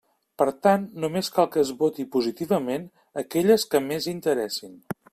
[0.41, 2.91] Per tant, només cal que es voti positivament
[3.25, 4.79] aquelles que més interessin.